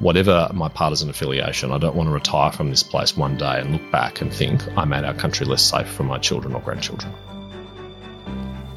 [0.00, 3.72] Whatever my partisan affiliation, I don't want to retire from this place one day and
[3.72, 7.12] look back and think I made our country less safe for my children or grandchildren.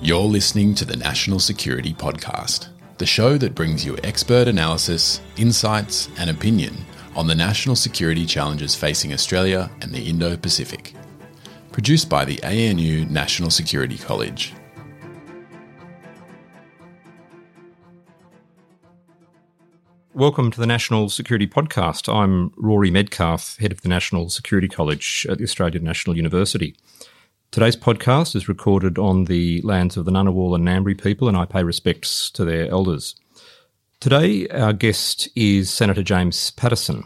[0.01, 2.67] You're listening to the National Security Podcast,
[2.97, 6.75] the show that brings you expert analysis, insights, and opinion
[7.15, 10.93] on the national security challenges facing Australia and the Indo Pacific.
[11.71, 14.53] Produced by the ANU National Security College.
[20.15, 22.07] Welcome to the National Security Podcast.
[22.07, 26.75] I'm Rory Medcalf, head of the National Security College at the Australian National University.
[27.49, 31.45] Today's podcast is recorded on the lands of the Ngunnawal and Ngambri people, and I
[31.45, 33.15] pay respects to their elders.
[34.01, 37.05] Today, our guest is Senator James Paterson,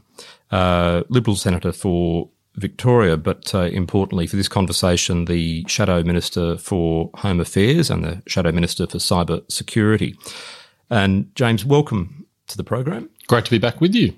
[0.51, 7.09] uh, Liberal Senator for Victoria, but uh, importantly for this conversation, the Shadow Minister for
[7.15, 10.13] Home Affairs and the Shadow Minister for Cyber Security.
[10.89, 13.09] And James, welcome to the program.
[13.27, 14.13] Great to be back with you.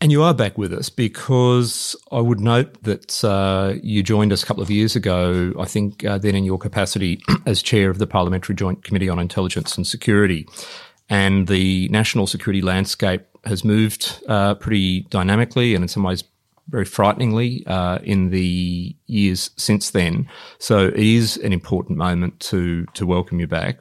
[0.00, 4.42] And you are back with us because I would note that uh, you joined us
[4.42, 7.98] a couple of years ago, I think, uh, then in your capacity as chair of
[7.98, 10.44] the Parliamentary Joint Committee on Intelligence and Security.
[11.08, 16.24] And the national security landscape has moved uh, pretty dynamically and in some ways
[16.68, 20.28] very frighteningly uh, in the years since then.
[20.58, 23.78] So it is an important moment to to welcome you back.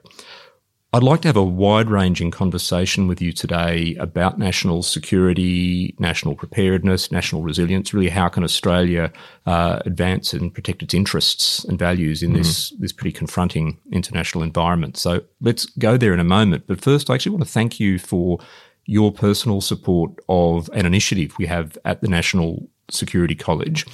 [0.93, 6.35] I'd like to have a wide ranging conversation with you today about national security, national
[6.35, 7.93] preparedness, national resilience.
[7.93, 9.09] Really, how can Australia
[9.45, 12.37] uh, advance and protect its interests and values in mm.
[12.39, 14.97] this, this pretty confronting international environment?
[14.97, 16.67] So let's go there in a moment.
[16.67, 18.39] But first, I actually want to thank you for
[18.85, 23.85] your personal support of an initiative we have at the National Security College.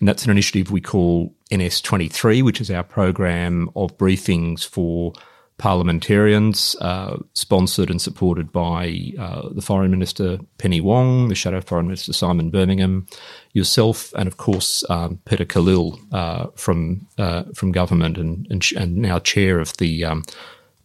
[0.00, 5.12] And that's an initiative we call NS23, which is our program of briefings for
[5.58, 11.86] parliamentarians, uh, sponsored and supported by uh, the Foreign Minister Penny Wong, the Shadow Foreign
[11.86, 13.06] Minister Simon Birmingham,
[13.52, 18.96] yourself, and of course um, Peter Khalil uh, from uh, from government and, and, and
[18.96, 20.22] now chair of the um,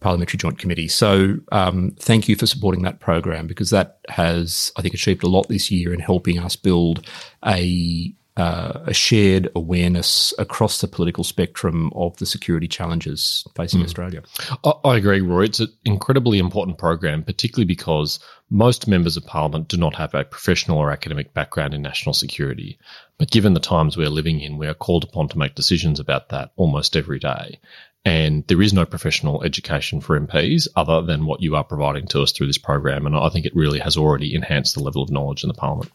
[0.00, 0.88] Parliamentary Joint Committee.
[0.88, 5.28] So um, thank you for supporting that program because that has, I think, achieved a
[5.28, 7.06] lot this year in helping us build
[7.46, 13.84] a uh, a shared awareness across the political spectrum of the security challenges facing mm.
[13.84, 14.22] Australia.
[14.64, 15.46] I, agree, Rory.
[15.46, 18.18] It's an incredibly important program, particularly because
[18.50, 22.78] most members of parliament do not have a professional or academic background in national security.
[23.18, 26.30] But given the times we're living in, we are called upon to make decisions about
[26.30, 27.60] that almost every day.
[28.04, 32.22] And there is no professional education for MPs other than what you are providing to
[32.22, 33.06] us through this program.
[33.06, 35.90] And I think it really has already enhanced the level of knowledge in the parliament.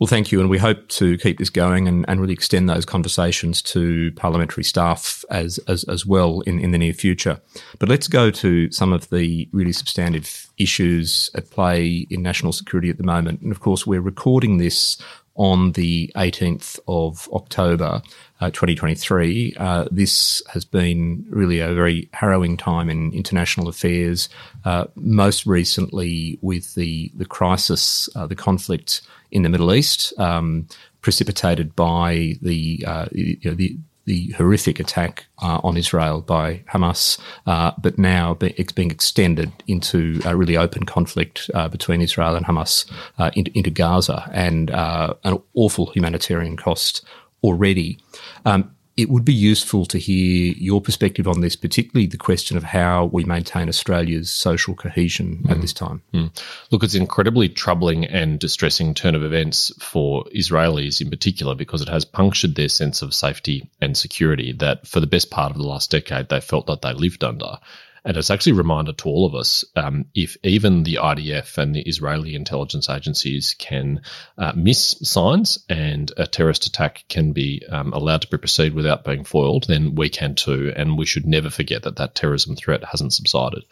[0.00, 0.40] Well, thank you.
[0.40, 4.64] And we hope to keep this going and, and really extend those conversations to parliamentary
[4.64, 7.38] staff as, as, as well in, in the near future.
[7.78, 12.88] But let's go to some of the really substantive issues at play in national security
[12.88, 13.42] at the moment.
[13.42, 14.96] And of course, we're recording this
[15.40, 18.02] on the 18th of October
[18.42, 19.54] uh, 2023.
[19.56, 24.28] Uh, this has been really a very harrowing time in international affairs,
[24.66, 30.68] uh, most recently with the, the crisis, uh, the conflict in the Middle East, um,
[31.00, 33.78] precipitated by the, uh, you know, the
[34.10, 37.16] the horrific attack uh, on Israel by Hamas,
[37.46, 42.44] uh, but now it's being extended into a really open conflict uh, between Israel and
[42.44, 47.04] Hamas uh, into, into, Gaza and uh, an awful humanitarian cost
[47.44, 47.98] already.
[48.44, 52.62] Um, it would be useful to hear your perspective on this, particularly the question of
[52.62, 55.50] how we maintain Australia's social cohesion mm.
[55.50, 56.02] at this time.
[56.12, 56.30] Mm.
[56.70, 61.80] Look, it's an incredibly troubling and distressing turn of events for Israelis in particular because
[61.80, 65.56] it has punctured their sense of safety and security that for the best part of
[65.56, 67.58] the last decade they felt that they lived under.
[68.04, 71.74] And it's actually a reminder to all of us um, if even the IDF and
[71.74, 74.02] the Israeli intelligence agencies can
[74.38, 79.24] uh, miss signs and a terrorist attack can be um, allowed to proceed without being
[79.24, 80.72] foiled, then we can too.
[80.74, 83.64] And we should never forget that that terrorism threat hasn't subsided.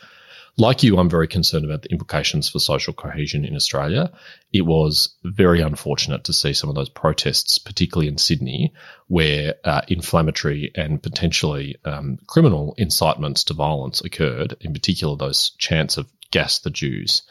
[0.58, 4.10] Like you, I'm very concerned about the implications for social cohesion in Australia.
[4.52, 8.74] It was very unfortunate to see some of those protests, particularly in Sydney,
[9.06, 15.96] where uh, inflammatory and potentially um, criminal incitements to violence occurred, in particular, those chants
[15.96, 17.22] of gas the Jews.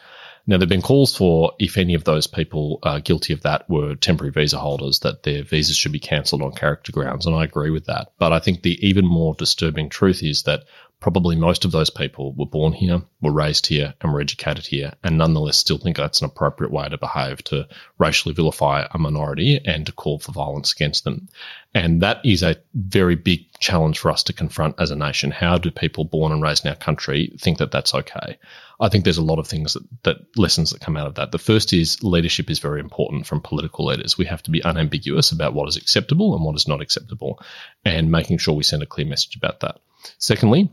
[0.50, 3.70] Now, there have been calls for if any of those people uh, guilty of that
[3.70, 7.26] were temporary visa holders, that their visas should be cancelled on character grounds.
[7.26, 8.14] And I agree with that.
[8.18, 10.64] But I think the even more disturbing truth is that
[11.00, 14.94] probably most of those people were born here, were raised here, and were educated here,
[15.04, 17.68] and nonetheless still think that's an appropriate way to behave to
[18.00, 21.30] racially vilify a minority and to call for violence against them.
[21.74, 25.30] And that is a very big challenge for us to confront as a nation.
[25.30, 28.40] How do people born and raised in our country think that that's okay?
[28.80, 31.32] I think there's a lot of things that, that lessons that come out of that.
[31.32, 34.18] The first is leadership is very important from political leaders.
[34.18, 37.40] We have to be unambiguous about what is acceptable and what is not acceptable,
[37.86, 39.80] and making sure we send a clear message about that.
[40.18, 40.70] Secondly,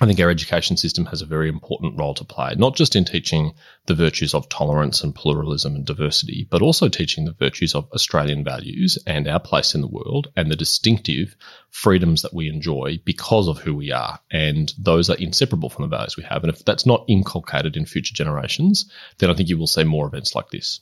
[0.00, 3.04] I think our education system has a very important role to play, not just in
[3.04, 3.54] teaching
[3.86, 8.42] the virtues of tolerance and pluralism and diversity, but also teaching the virtues of Australian
[8.42, 11.36] values and our place in the world and the distinctive
[11.70, 14.18] freedoms that we enjoy because of who we are.
[14.32, 16.42] And those are inseparable from the values we have.
[16.42, 20.08] And if that's not inculcated in future generations, then I think you will see more
[20.08, 20.80] events like this.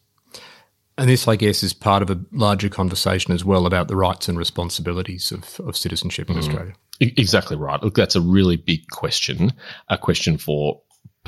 [0.96, 4.28] And this, I guess, is part of a larger conversation as well about the rights
[4.28, 6.38] and responsibilities of, of citizenship in mm.
[6.38, 6.74] Australia.
[7.02, 7.82] Exactly right.
[7.82, 9.52] Look, that's a really big question,
[9.88, 10.82] a question for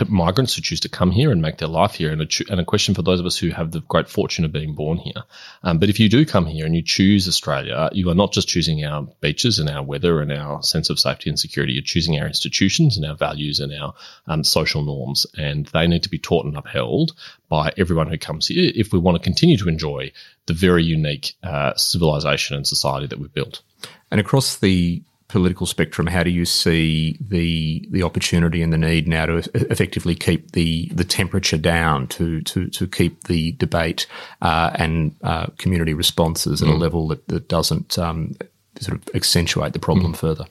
[0.08, 2.64] migrants who choose to come here and make their life here, and a, and a
[2.64, 5.22] question for those of us who have the great fortune of being born here.
[5.62, 8.48] Um, but if you do come here and you choose Australia, you are not just
[8.48, 11.74] choosing our beaches and our weather and our sense of safety and security.
[11.74, 13.94] You're choosing our institutions and our values and our
[14.26, 17.12] um, social norms, and they need to be taught and upheld
[17.48, 20.10] by everyone who comes here if we want to continue to enjoy
[20.46, 23.62] the very unique uh, civilization and society that we've built.
[24.10, 25.02] And across the
[25.34, 30.14] political spectrum, how do you see the the opportunity and the need now to effectively
[30.14, 34.06] keep the the temperature down, to to to keep the debate
[34.42, 36.74] uh, and uh, community responses at mm.
[36.74, 38.36] a level that that doesn't um,
[38.78, 40.16] sort of accentuate the problem mm.
[40.16, 40.44] further?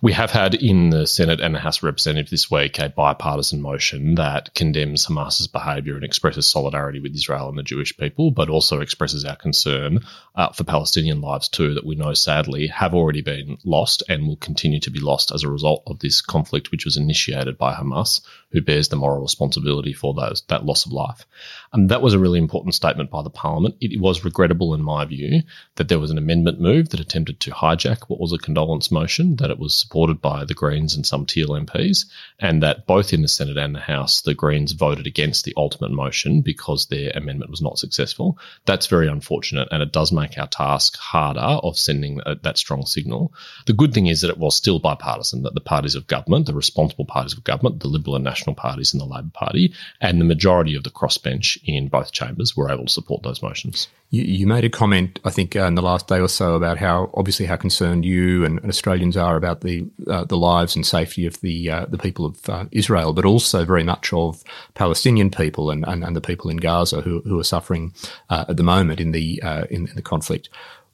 [0.00, 3.60] We have had in the Senate and the House of Representatives this week a bipartisan
[3.60, 8.48] motion that condemns Hamas's behaviour and expresses solidarity with Israel and the Jewish people, but
[8.48, 10.00] also expresses our concern
[10.34, 14.36] uh, for Palestinian lives too, that we know sadly have already been lost and will
[14.36, 18.20] continue to be lost as a result of this conflict, which was initiated by Hamas,
[18.50, 21.24] who bears the moral responsibility for those that loss of life.
[21.72, 23.76] And that was a really important statement by the Parliament.
[23.80, 25.42] It was regrettable, in my view,
[25.76, 29.36] that there was an amendment move that attempted to hijack what was a condolence motion,
[29.36, 32.06] that it was supported by the Greens and some Teal MPs,
[32.38, 35.90] and that both in the Senate and the House, the Greens voted against the ultimate
[35.90, 38.38] motion because their amendment was not successful.
[38.64, 42.86] That's very unfortunate, and it does make our task harder of sending a, that strong
[42.86, 43.32] signal.
[43.66, 46.54] The good thing is that it was still bipartisan, that the parties of government, the
[46.54, 50.24] responsible parties of government, the Liberal and National parties and the Labor Party, and the
[50.24, 53.88] majority of the crossbench in both chambers were able to support those motions.
[54.10, 56.78] You, you made a comment, I think, uh, in the last day or so about
[56.78, 61.26] how obviously how concerned you and, Australians are about the uh, the lives and safety
[61.26, 64.42] of the uh, the people of uh, Israel, but also very much of
[64.74, 67.92] Palestinian people and, and, and the people in Gaza who, who are suffering
[68.30, 70.48] uh, at the moment in the uh, in, in, the conflict.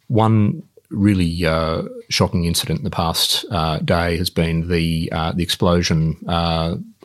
[0.09, 3.45] One really uh, shocking incident in the past
[3.85, 6.17] day has been the the explosion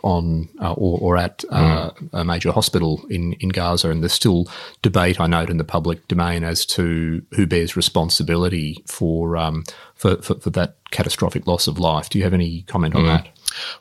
[0.06, 2.10] on uh, or, or, at uh, mm.
[2.14, 4.46] a major hospital in, in Gaza, and there's still
[4.84, 9.64] debate, I note, in the public domain as to who bears responsibility for um,
[9.96, 12.10] for, for, for, that catastrophic loss of life.
[12.10, 13.08] Do you have any comment on mm.
[13.08, 13.28] that?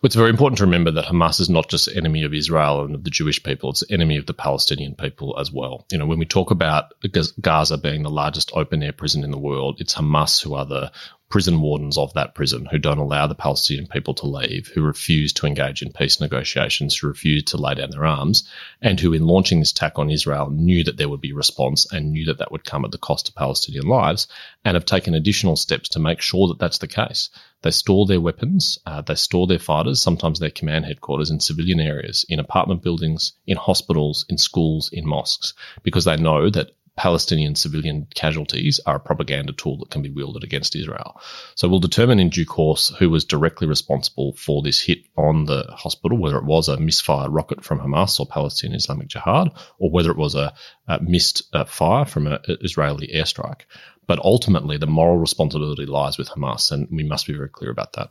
[0.00, 2.94] Well, it's very important to remember that Hamas is not just enemy of Israel and
[2.94, 5.87] of the Jewish people; it's enemy of the Palestinian people as well.
[5.91, 6.93] You know, when we talk about
[7.41, 10.93] Gaza being the largest open air prison in the world, it's Hamas who are the
[11.34, 15.32] prison wardens of that prison who don't allow the Palestinian people to leave, who refuse
[15.32, 18.49] to engage in peace negotiations, who refuse to lay down their arms,
[18.81, 22.13] and who, in launching this attack on Israel, knew that there would be response and
[22.13, 24.29] knew that that would come at the cost of Palestinian lives,
[24.65, 27.31] and have taken additional steps to make sure that that's the case.
[27.65, 31.81] They store their weapons, uh, they store their fighters, sometimes their command headquarters in civilian
[31.81, 37.55] areas, in apartment buildings, in hospitals, in schools, in mosques, because they know that Palestinian
[37.55, 41.19] civilian casualties are a propaganda tool that can be wielded against Israel.
[41.55, 45.65] So we'll determine in due course who was directly responsible for this hit on the
[45.71, 50.11] hospital, whether it was a misfired rocket from Hamas or Palestinian Islamic Jihad, or whether
[50.11, 50.55] it was a,
[50.87, 53.63] a missed uh, fire from an Israeli airstrike.
[54.06, 57.94] But ultimately, the moral responsibility lies with Hamas, and we must be very clear about
[57.94, 58.11] that.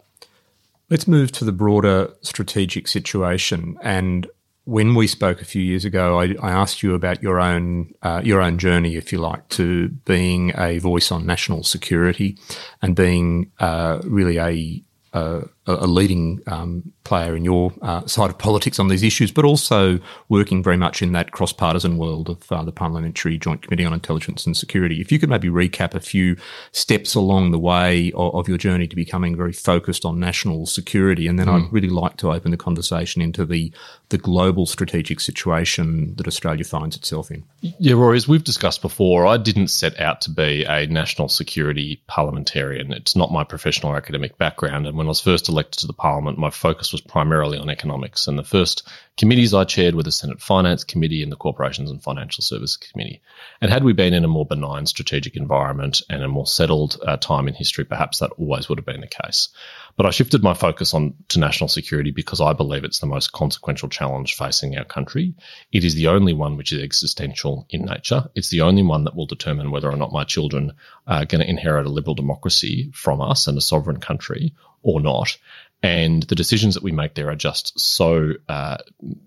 [0.89, 4.27] Let's move to the broader strategic situation and
[4.65, 8.21] when we spoke a few years ago, I, I asked you about your own uh,
[8.23, 12.38] your own journey, if you like, to being a voice on national security
[12.81, 14.83] and being uh, really a,
[15.13, 19.46] a, a, leading um, player in your uh, side of politics on these issues, but
[19.46, 23.86] also working very much in that cross partisan world of uh, the Parliamentary Joint Committee
[23.86, 25.00] on Intelligence and Security.
[25.00, 26.36] If you could maybe recap a few
[26.72, 31.27] steps along the way of, of your journey to becoming very focused on national security,
[31.27, 31.65] and then mm.
[31.65, 33.72] I'd really like to open the conversation into the,
[34.10, 37.43] the global strategic situation that Australia finds itself in.
[37.62, 42.01] Yeah, Rory, as we've discussed before, I didn't set out to be a national security
[42.08, 42.91] parliamentarian.
[42.91, 44.88] It's not my professional or academic background.
[44.88, 48.27] And when I was first elected to the parliament, my focus was primarily on economics.
[48.27, 52.03] And the first committees I chaired were the Senate Finance Committee and the Corporations and
[52.03, 53.22] Financial Services Committee.
[53.62, 57.17] And had we been in a more benign strategic environment and a more settled uh,
[57.17, 59.50] time in history, perhaps that always would have been the case.
[59.95, 63.31] But I shifted my focus on to national security because I believe it's the most
[63.31, 65.36] consequential challenge facing our country.
[65.72, 68.29] It is the only one which is existential in nature.
[68.33, 70.74] It's the only one that will determine whether or not my children
[71.05, 75.37] are going to inherit a liberal democracy from us and a sovereign country or not.
[75.81, 78.77] And the decisions that we make there are just so uh,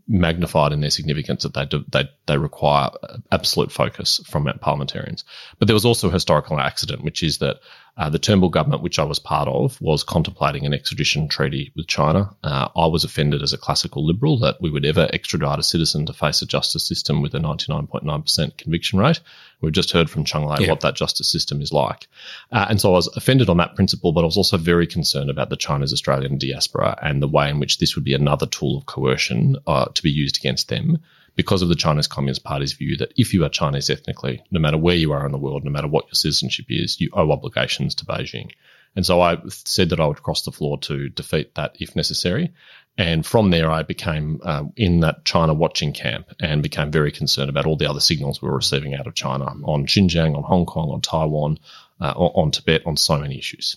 [0.08, 2.88] magnified in their significance that they, do, they they require
[3.30, 5.24] absolute focus from parliamentarians.
[5.58, 7.56] But there was also a historical accident, which is that
[7.96, 11.86] uh, the Turnbull government, which I was part of, was contemplating an extradition treaty with
[11.86, 12.30] China.
[12.44, 16.04] Uh, I was offended as a classical liberal that we would ever extradite a citizen
[16.06, 19.20] to face a justice system with a 99.9% conviction rate.
[19.62, 20.70] We've just heard from Cheng Lei yeah.
[20.70, 22.06] what that justice system is like.
[22.52, 25.30] Uh, and so I was offended on that principle, but I was also very concerned
[25.30, 28.76] about the Chinese Australian diaspora and the way in which this would be another tool
[28.76, 30.98] of coercion uh, to be used against them
[31.36, 34.78] because of the Chinese Communist Party's view that if you are Chinese ethnically, no matter
[34.78, 37.94] where you are in the world, no matter what your citizenship is, you owe obligations
[37.96, 38.50] to Beijing.
[38.96, 42.54] And so I said that I would cross the floor to defeat that if necessary.
[42.96, 47.50] And from there, I became uh, in that China watching camp and became very concerned
[47.50, 50.64] about all the other signals we were receiving out of China on Xinjiang, on Hong
[50.64, 51.58] Kong, on Taiwan,
[52.00, 53.76] uh, on Tibet, on so many issues.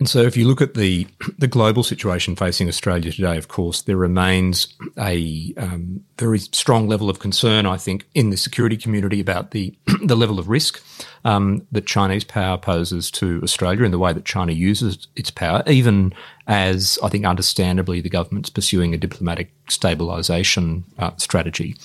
[0.00, 1.06] And so, if you look at the
[1.38, 7.08] the global situation facing Australia today, of course, there remains a um, very strong level
[7.08, 9.74] of concern, I think, in the security community about the
[10.04, 10.82] the level of risk
[11.24, 15.62] um, that Chinese power poses to Australia and the way that China uses its power,
[15.66, 16.12] even
[16.46, 21.76] as I think, understandably, the government's pursuing a diplomatic stabilisation uh, strategy.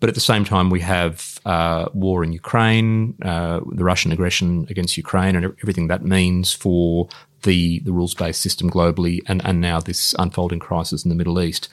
[0.00, 4.66] But at the same time, we have uh, war in Ukraine, uh, the Russian aggression
[4.68, 7.08] against Ukraine, and everything that means for
[7.42, 11.40] the, the rules based system globally and, and now this unfolding crisis in the Middle
[11.40, 11.68] East.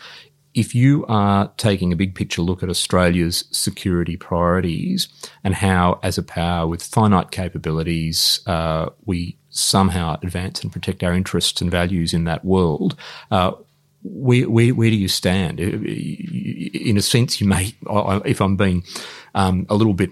[0.55, 5.07] If you are taking a big picture look at Australia's security priorities
[5.43, 11.13] and how, as a power with finite capabilities, uh, we somehow advance and protect our
[11.13, 12.95] interests and values in that world,
[13.31, 13.51] uh,
[14.03, 15.59] where, where, where do you stand?
[15.59, 17.75] In a sense, you may,
[18.25, 18.83] if I'm being
[19.35, 20.11] um, a little bit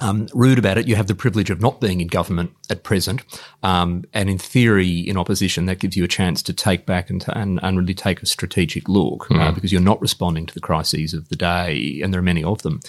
[0.00, 3.22] um, rude about it, you have the privilege of not being in government at present.
[3.62, 7.20] Um, and in theory, in opposition, that gives you a chance to take back and,
[7.22, 9.40] to, and, and, really take a strategic look mm.
[9.40, 12.42] uh, because you're not responding to the crises of the day, and there are many
[12.42, 12.80] of them.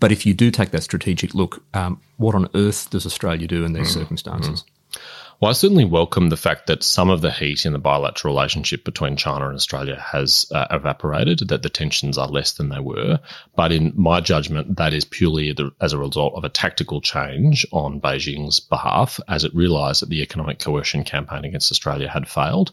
[0.00, 3.64] But if you do take that strategic look, um, what on earth does Australia do
[3.64, 4.00] in these mm.
[4.00, 4.62] circumstances?
[4.62, 4.98] Mm.
[5.42, 8.84] Well, I certainly welcome the fact that some of the heat in the bilateral relationship
[8.84, 13.18] between China and Australia has uh, evaporated, that the tensions are less than they were.
[13.56, 17.66] But in my judgment, that is purely the, as a result of a tactical change
[17.72, 22.70] on Beijing's behalf as it realised that the economic coercion campaign against Australia had failed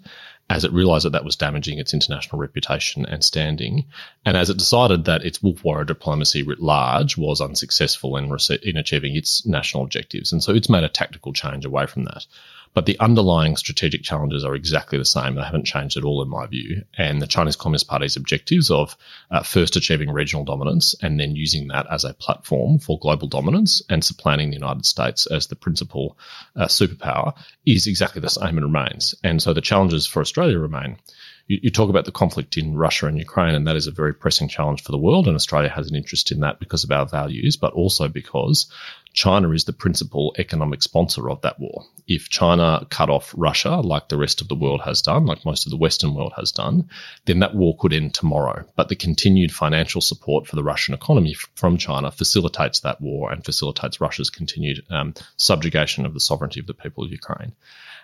[0.50, 3.86] as it realised that that was damaging its international reputation and standing,
[4.26, 8.62] and as it decided that its wolf warrior diplomacy writ large was unsuccessful in, rece-
[8.64, 10.32] in achieving its national objectives.
[10.34, 12.26] And so it's made a tactical change away from that.
[12.74, 15.36] But the underlying strategic challenges are exactly the same.
[15.36, 16.84] They haven't changed at all, in my view.
[16.98, 18.96] And the Chinese Communist Party's objectives of
[19.32, 23.82] uh, first achieving regional dominance and then using that as a platform for global dominance
[23.90, 26.18] and supplanting the United States as the principal
[26.56, 27.34] uh, superpower
[27.66, 29.16] is exactly the same and remains.
[29.24, 30.98] And so the challenges for Australia remain
[31.50, 34.14] you, you, talk about the conflict in Russia and Ukraine, and that is a very
[34.14, 35.28] pressing challenge for the world.
[35.28, 38.72] And Australia has an interest in that because of our values, but also because
[39.20, 41.84] China is the principal economic sponsor of that war.
[42.08, 45.66] If China cut off Russia, like the rest of the world has done, like most
[45.66, 46.88] of the Western world has done,
[47.26, 48.64] then that war could end tomorrow.
[48.78, 53.44] But the continued financial support for the Russian economy from China facilitates that war and
[53.44, 57.52] facilitates Russia's continued um, subjugation of the sovereignty of the people of Ukraine.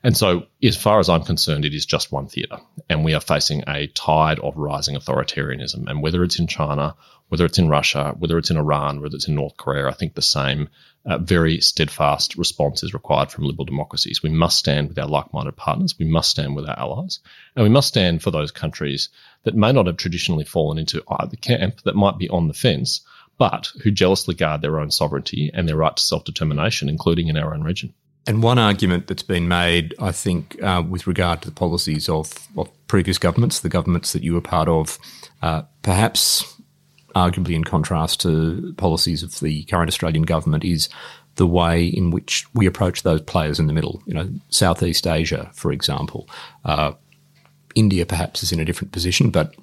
[0.03, 2.59] And so, as far as I'm concerned, it is just one theatre.
[2.89, 5.87] And we are facing a tide of rising authoritarianism.
[5.87, 6.95] And whether it's in China,
[7.29, 10.13] whether it's in Russia, whether it's in Iran, whether it's in North Korea, I think
[10.13, 10.69] the same
[11.05, 14.23] uh, very steadfast response is required from liberal democracies.
[14.23, 15.97] We must stand with our like minded partners.
[15.99, 17.19] We must stand with our allies.
[17.55, 19.09] And we must stand for those countries
[19.43, 23.01] that may not have traditionally fallen into either camp, that might be on the fence,
[23.37, 27.37] but who jealously guard their own sovereignty and their right to self determination, including in
[27.37, 27.93] our own region.
[28.27, 32.33] And one argument that's been made, I think, uh, with regard to the policies of,
[32.57, 34.97] of, previous governments, the governments that you were part of,
[35.41, 36.54] uh, perhaps
[37.15, 40.89] arguably in contrast to policies of the current Australian government, is
[41.35, 44.01] the way in which we approach those players in the middle.
[44.05, 46.29] You know, Southeast Asia, for example.
[46.63, 46.93] Uh,
[47.75, 49.53] India perhaps is in a different position, but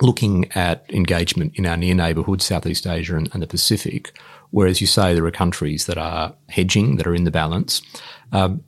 [0.00, 4.18] looking at engagement in our near neighbourhood, Southeast Asia and, and, the Pacific,
[4.50, 7.80] whereas you say there are countries that are hedging, that are in the balance.
[8.32, 8.62] Um,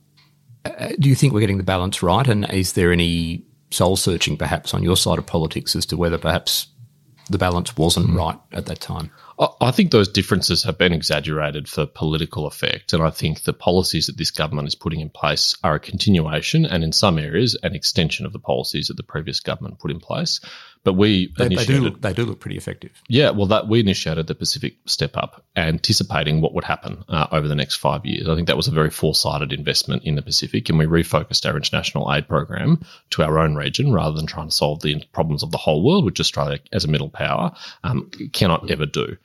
[0.65, 2.27] uh, do you think we're getting the balance right?
[2.27, 6.17] And is there any soul searching perhaps on your side of politics as to whether
[6.17, 6.67] perhaps
[7.29, 8.17] the balance wasn't mm.
[8.17, 9.11] right at that time?
[9.61, 12.93] I think those differences have been exaggerated for political effect.
[12.93, 16.65] And I think the policies that this government is putting in place are a continuation
[16.65, 19.99] and, in some areas, an extension of the policies that the previous government put in
[19.99, 20.39] place.
[20.87, 22.91] But we they, they do look, they do look pretty effective.
[23.09, 27.49] Yeah, well, that we initiated the Pacific Step Up, anticipating what would happen uh, over
[27.49, 28.29] the next five years.
[28.29, 31.57] I think that was a very foresighted investment in the Pacific, and we refocused our
[31.57, 35.51] international aid program to our own region rather than trying to solve the problems of
[35.51, 37.51] the whole world, which Australia, as a middle power,
[37.83, 39.17] um, cannot ever do.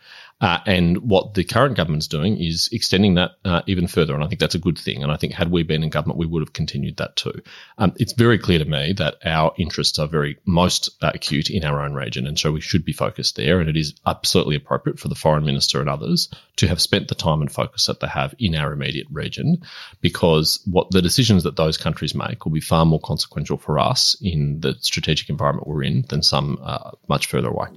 [0.43, 4.13] Uh, and what the current government's doing is extending that uh, even further.
[4.13, 5.05] And I think that's a good thing.
[5.05, 7.41] And I think had we been in government, we would have continued that too.
[7.79, 11.65] Um, it's very clear to me that our interests are very most uh, acute in
[11.65, 12.27] our own region.
[12.27, 13.61] And so we should be focused there.
[13.61, 17.15] And it is absolutely appropriate for the foreign minister and others to have spent the
[17.15, 19.63] time and focus that they have in our immediate region
[20.01, 24.17] because what the decisions that those countries make will be far more consequential for us
[24.21, 27.69] in the strategic environment we're in than some uh, much further away.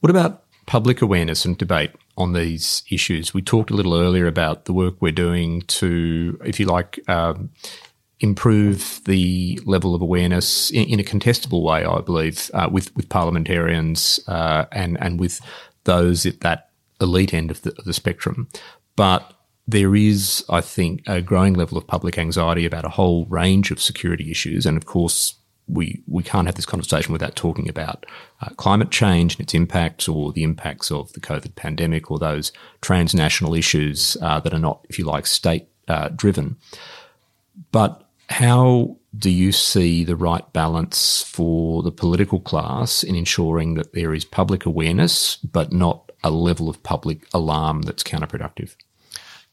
[0.00, 0.42] What about
[0.72, 3.34] public awareness and debate on these issues.
[3.34, 7.50] We talked a little earlier about the work we're doing to, if you like, um,
[8.20, 13.10] improve the level of awareness in, in a contestable way, I believe, uh, with with
[13.10, 15.42] parliamentarians uh, and and with
[15.84, 16.70] those at that
[17.02, 18.48] elite end of the, of the spectrum.
[18.96, 19.30] But
[19.68, 23.78] there is, I think, a growing level of public anxiety about a whole range of
[23.78, 25.34] security issues, and of course,
[25.68, 28.04] we we can't have this conversation without talking about
[28.40, 32.52] uh, climate change and its impacts, or the impacts of the COVID pandemic, or those
[32.80, 36.56] transnational issues uh, that are not, if you like, state uh, driven.
[37.70, 43.92] But how do you see the right balance for the political class in ensuring that
[43.92, 48.74] there is public awareness, but not a level of public alarm that's counterproductive?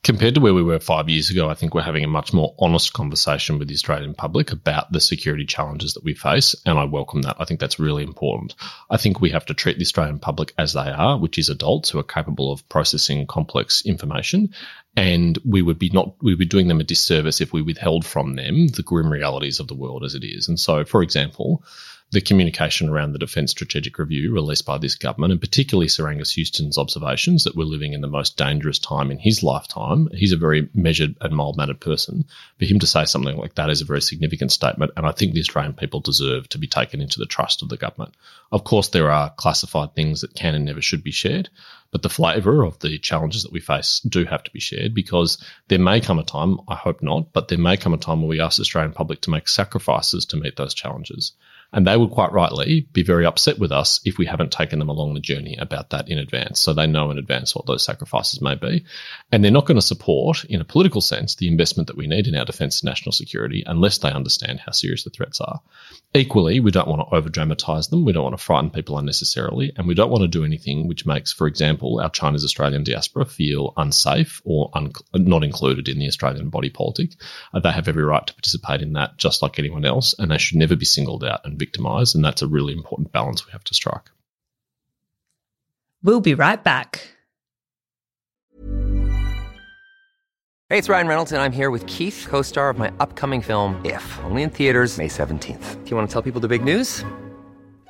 [0.03, 2.55] Compared to where we were five years ago, I think we're having a much more
[2.57, 6.85] honest conversation with the Australian public about the security challenges that we face, and I
[6.85, 7.35] welcome that.
[7.39, 8.55] I think that's really important.
[8.89, 11.89] I think we have to treat the Australian public as they are, which is adults
[11.89, 14.53] who are capable of processing complex information,
[14.95, 18.05] and we would be not we would be doing them a disservice if we withheld
[18.05, 20.47] from them the grim realities of the world as it is.
[20.47, 21.63] And so, for example,
[22.11, 26.31] the communication around the Defence Strategic Review released by this government, and particularly Sir Angus
[26.31, 30.09] Houston's observations that we're living in the most dangerous time in his lifetime.
[30.11, 32.25] He's a very measured and mild mannered person.
[32.57, 35.33] For him to say something like that is a very significant statement, and I think
[35.33, 38.15] the Australian people deserve to be taken into the trust of the government.
[38.51, 41.49] Of course, there are classified things that can and never should be shared,
[41.91, 45.43] but the flavour of the challenges that we face do have to be shared because
[45.67, 48.29] there may come a time, I hope not, but there may come a time where
[48.29, 51.33] we ask the Australian public to make sacrifices to meet those challenges.
[51.71, 54.89] And they would quite rightly be very upset with us if we haven't taken them
[54.89, 56.60] along the journey about that in advance.
[56.60, 58.86] So they know in advance what those sacrifices may be.
[59.32, 62.27] And they're not going to support, in a political sense, the investment that we need
[62.27, 65.62] in our defence and national security unless they understand how serious the threats are.
[66.15, 68.03] Equally, we don't want to over dramatize them.
[68.03, 69.71] We don't want to frighten people unnecessarily.
[69.77, 73.25] And we don't want to do anything which makes, for example, our Chinese Australian diaspora
[73.25, 77.12] feel unsafe or un- not included in the Australian body politic.
[77.53, 80.58] They have every right to participate in that just like anyone else, and they should
[80.58, 82.15] never be singled out and victimized.
[82.15, 84.09] And that's a really important balance we have to strike.
[86.01, 87.07] We'll be right back.
[90.69, 93.83] Hey, it's Ryan Reynolds, and I'm here with Keith, co star of my upcoming film,
[93.83, 95.83] If, only in theaters, May 17th.
[95.83, 97.03] Do you want to tell people the big news?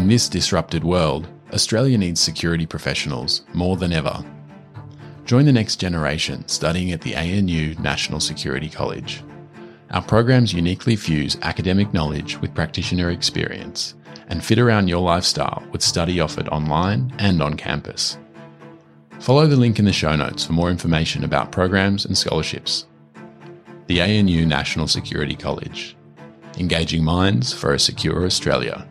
[0.00, 4.24] In this disrupted world, Australia needs security professionals more than ever.
[5.26, 9.22] Join the next generation studying at the ANU National Security College.
[9.90, 13.94] Our programs uniquely fuse academic knowledge with practitioner experience
[14.28, 18.16] and fit around your lifestyle with study offered online and on campus.
[19.20, 22.86] Follow the link in the show notes for more information about programs and scholarships.
[23.86, 25.94] the ANU National Security College,
[26.56, 28.88] engaging minds for a secure Australia.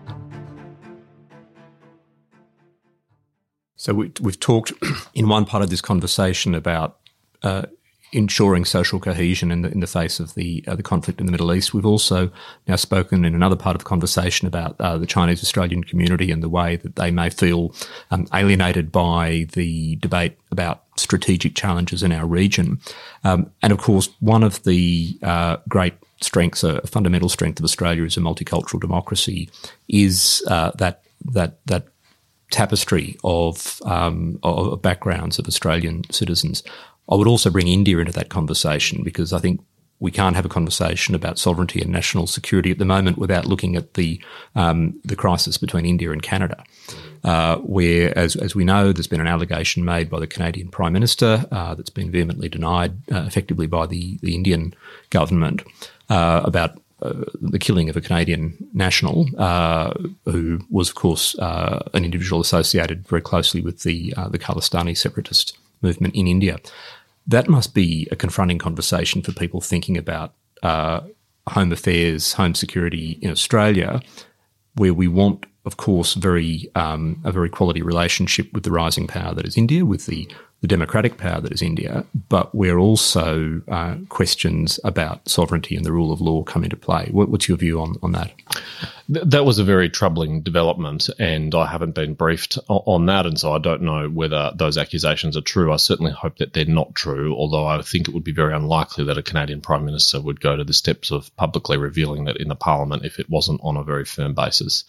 [3.79, 4.73] So we, have talked
[5.13, 6.97] in one part of this conversation about
[7.43, 7.63] uh,
[8.11, 11.31] ensuring social cohesion in the in the face of the uh, the conflict in the
[11.31, 11.73] Middle East.
[11.73, 12.29] We've also
[12.67, 16.43] now spoken in another part of the conversation about uh, the Chinese Australian community and
[16.43, 17.73] the way that they may feel
[18.11, 22.81] um, alienated by the debate about strategic challenges in our region.
[23.23, 28.03] Um, and of course, one of the uh, great strengths, a fundamental strength of Australia
[28.03, 29.49] as a multicultural democracy,
[29.87, 31.87] is uh, that that that
[32.49, 36.63] tapestry of, um, of backgrounds of Australian citizens.
[37.09, 39.61] I would also bring India into that conversation because I think
[39.99, 43.75] we can't have a conversation about sovereignty and national security at the moment without looking
[43.75, 44.21] at the
[44.55, 46.63] um, the crisis between India and Canada,
[47.23, 50.93] uh, where, as, as we know, there's been an allegation made by the Canadian Prime
[50.93, 54.73] Minister uh, that's been vehemently denied, uh, effectively by the the Indian
[55.09, 55.63] government,
[56.09, 59.93] uh, about uh, the killing of a Canadian national uh,
[60.25, 66.15] who was, of course, an individual associated very closely with the the Khalistani separatist movement
[66.15, 66.57] in India.
[67.27, 70.33] That must be a confronting conversation for people thinking about
[70.63, 71.01] uh,
[71.47, 74.01] home affairs, home security in Australia,
[74.75, 79.33] where we want, of course, very um, a very quality relationship with the rising power
[79.33, 80.27] that is India, with the
[80.61, 85.91] the democratic power that is India, but where also uh, questions about sovereignty and the
[85.91, 87.07] rule of law come into play.
[87.11, 88.31] What, what's your view on, on that?
[89.07, 93.53] That was a very troubling development, and I haven't been briefed on that, and so
[93.53, 95.71] I don't know whether those accusations are true.
[95.71, 99.05] I certainly hope that they're not true, although I think it would be very unlikely
[99.05, 102.49] that a Canadian Prime Minister would go to the steps of publicly revealing that in
[102.49, 104.83] the Parliament if it wasn't on a very firm basis.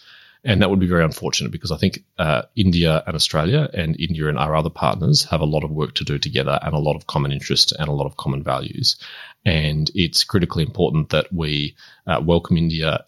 [0.45, 4.29] And that would be very unfortunate because I think uh, India and Australia and India
[4.29, 6.97] and our other partners have a lot of work to do together and a lot
[6.97, 8.97] of common interest and a lot of common values.
[9.45, 11.77] And it's critically important that we
[12.07, 13.05] uh, welcome India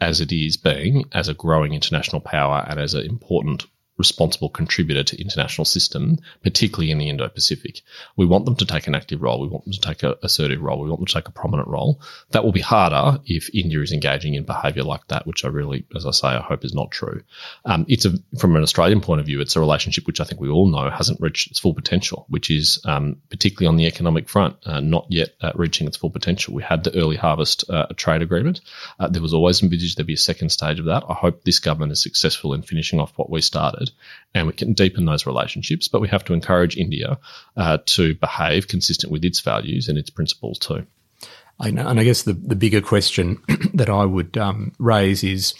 [0.00, 3.66] as it is being, as a growing international power and as an important
[3.98, 7.80] responsible contributor to international system, particularly in the Indo-Pacific.
[8.16, 9.40] We want them to take an active role.
[9.40, 10.80] We want them to take an assertive role.
[10.80, 12.00] We want them to take a prominent role.
[12.30, 15.86] That will be harder if India is engaging in behaviour like that, which I really,
[15.94, 17.22] as I say, I hope is not true.
[17.64, 20.40] Um, it's a, from an Australian point of view, it's a relationship which I think
[20.40, 24.28] we all know hasn't reached its full potential, which is um, particularly on the economic
[24.28, 26.54] front, uh, not yet uh, reaching its full potential.
[26.54, 28.60] We had the early harvest uh, trade agreement.
[28.98, 31.04] Uh, there was always envisaged there'd be a second stage of that.
[31.08, 33.85] I hope this government is successful in finishing off what we started
[34.34, 35.88] and we can deepen those relationships.
[35.88, 37.18] But we have to encourage India
[37.56, 40.86] uh, to behave consistent with its values and its principles too.
[41.58, 43.42] Know, and I guess the, the bigger question
[43.74, 45.54] that I would um, raise is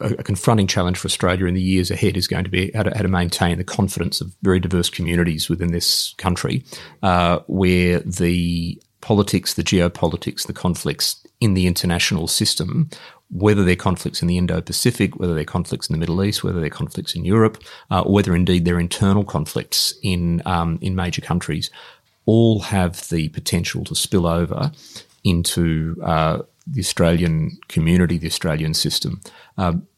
[0.00, 2.84] a, a, confronting challenge for Australia in the years ahead is going to be how
[2.84, 6.64] to, how to maintain the confidence of very diverse communities within this country,
[7.02, 12.88] uh, where the politics, the geopolitics, the conflicts in the international system
[13.34, 16.70] whether they're conflicts in the Indo-Pacific, whether they're conflicts in the Middle East, whether they're
[16.70, 21.68] conflicts in Europe, uh, or whether indeed they're internal conflicts in um, in major countries,
[22.26, 24.70] all have the potential to spill over
[25.24, 29.20] into uh, the Australian community, the Australian system.
[29.58, 29.88] Um,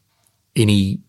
[0.55, 0.99] any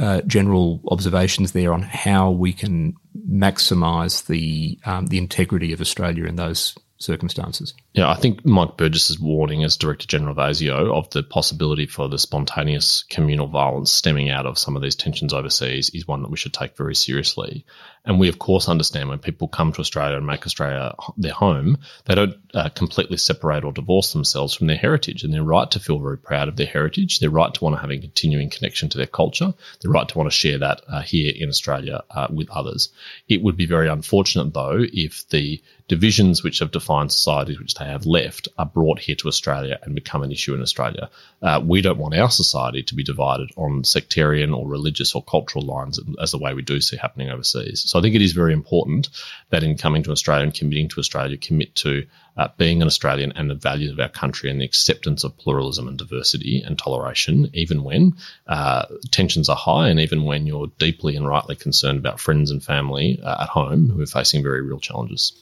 [0.00, 2.94] uh, general observations there on how we can
[3.28, 7.74] maximise the um, the integrity of Australia in those circumstances.
[7.92, 12.08] Yeah, I think Mike Burgess's warning as Director General of ASIO of the possibility for
[12.08, 16.30] the spontaneous communal violence stemming out of some of these tensions overseas is one that
[16.30, 17.64] we should take very seriously.
[18.06, 21.78] And we, of course, understand when people come to Australia and make Australia their home,
[22.04, 25.24] they don't uh, completely separate or divorce themselves from their heritage.
[25.24, 27.18] And they're right to feel very proud of their heritage.
[27.18, 29.52] They're right to want to have a continuing connection to their culture.
[29.80, 32.90] They're right to want to share that uh, here in Australia uh, with others.
[33.28, 37.84] It would be very unfortunate, though, if the divisions which have defined societies which they
[37.84, 41.10] have left are brought here to Australia and become an issue in Australia.
[41.40, 45.64] Uh, we don't want our society to be divided on sectarian or religious or cultural
[45.64, 47.88] lines as the way we do see happening overseas.
[47.88, 49.08] So I think it is very important
[49.50, 52.06] that in coming to Australia and committing to Australia, commit to
[52.36, 55.88] uh, being an Australian and the values of our country and the acceptance of pluralism
[55.88, 58.14] and diversity and toleration, even when
[58.46, 62.62] uh, tensions are high and even when you're deeply and rightly concerned about friends and
[62.62, 65.32] family uh, at home who are facing very real challenges.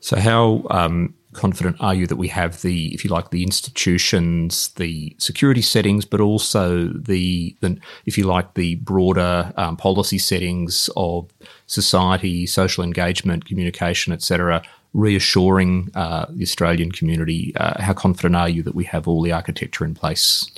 [0.00, 4.68] So, how um, confident are you that we have the, if you like, the institutions,
[4.76, 10.88] the security settings, but also the, the if you like, the broader um, policy settings
[10.96, 11.30] of
[11.66, 14.62] society, social engagement, communication, etc.,
[14.94, 17.52] reassuring uh, the Australian community?
[17.56, 20.50] Uh, how confident are you that we have all the architecture in place?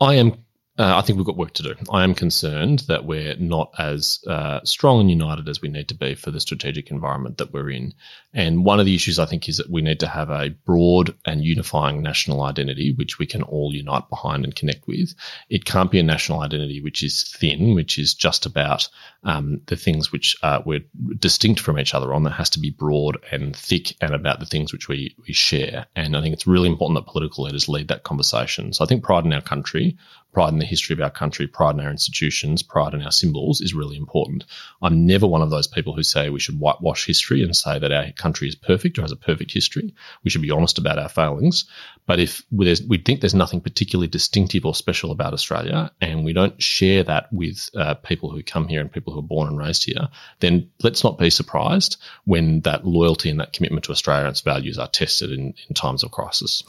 [0.00, 0.32] I am
[0.78, 1.74] Uh, I think we've got work to do.
[1.90, 5.94] I am concerned that we're not as uh, strong and united as we need to
[5.94, 7.94] be for the strategic environment that we're in.
[8.34, 11.14] And one of the issues I think is that we need to have a broad
[11.24, 15.14] and unifying national identity, which we can all unite behind and connect with.
[15.48, 18.86] It can't be a national identity which is thin, which is just about
[19.24, 20.84] um, the things which uh, we're
[21.18, 22.24] distinct from each other on.
[22.24, 25.86] That has to be broad and thick and about the things which we, we share.
[25.96, 28.74] And I think it's really important that political leaders lead that conversation.
[28.74, 29.96] So I think pride in our country,
[30.36, 33.62] pride in the history of our country, pride in our institutions, pride in our symbols
[33.62, 34.44] is really important.
[34.82, 37.90] I'm never one of those people who say we should whitewash history and say that
[37.90, 39.94] our country is perfect or has a perfect history.
[40.22, 41.64] We should be honest about our failings.
[42.04, 46.62] But if we think there's nothing particularly distinctive or special about Australia, and we don't
[46.62, 49.84] share that with uh, people who come here and people who are born and raised
[49.84, 50.08] here,
[50.40, 51.96] then let's not be surprised
[52.26, 55.74] when that loyalty and that commitment to Australia and its values are tested in, in
[55.74, 56.62] times of crisis.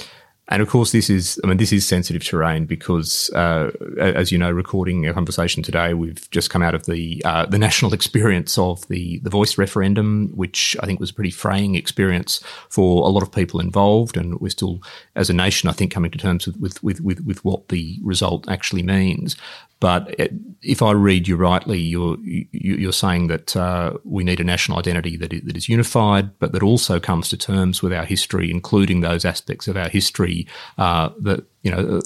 [0.50, 4.38] And of course, this is, I mean, this is sensitive terrain because, uh, as you
[4.38, 8.58] know, recording a conversation today, we've just come out of the uh, the national experience
[8.58, 13.10] of the the voice referendum, which I think was a pretty fraying experience for a
[13.10, 14.82] lot of people involved, and we're still,
[15.16, 18.48] as a nation, I think, coming to terms with with with, with what the result
[18.48, 19.36] actually means.
[19.80, 20.16] But
[20.64, 25.18] if I read you rightly, you're you're saying that uh, we need a national identity
[25.18, 29.02] that is, that is unified, but that also comes to terms with our history, including
[29.02, 30.37] those aspects of our history
[30.78, 32.00] uh, that you know,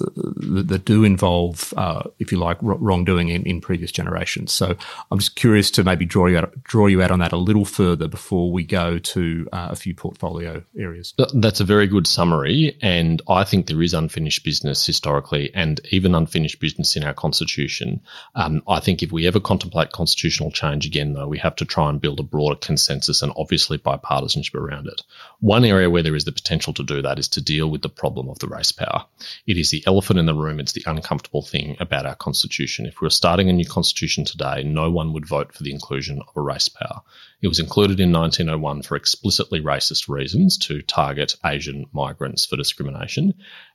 [0.64, 4.50] that, do involve, uh, if you like, wrongdoing in, in, previous generations.
[4.50, 4.74] So
[5.12, 7.64] I'm just curious to maybe draw you out, draw you out on that a little
[7.64, 11.14] further before we go to uh, a few portfolio areas.
[11.32, 16.16] That's a very good summary, and I think there is unfinished business historically, and even
[16.16, 18.00] unfinished business in our constitution.
[18.34, 21.88] Um, I think if we ever contemplate constitutional change again, though, we have to try
[21.88, 25.02] and build a broader consensus and obviously bipartisanship around it.
[25.38, 27.88] One area where there is the potential to do that is to deal with the
[27.88, 29.06] problem of the race power.
[29.58, 30.60] Is the elephant in the room.
[30.60, 32.86] It's the uncomfortable thing about our constitution.
[32.86, 36.20] If we were starting a new constitution today, no one would vote for the inclusion
[36.20, 37.02] of a race power.
[37.42, 43.34] It was included in 1901 for explicitly racist reasons to target Asian migrants for discrimination.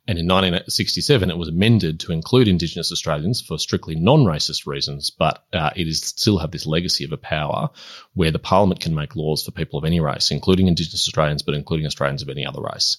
[0.09, 5.09] And in 1967, it was amended to include Indigenous Australians for strictly non racist reasons,
[5.09, 7.69] but uh, it is still have this legacy of a power
[8.13, 11.55] where the Parliament can make laws for people of any race, including Indigenous Australians, but
[11.55, 12.97] including Australians of any other race.